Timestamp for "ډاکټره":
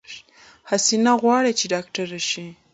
1.73-2.19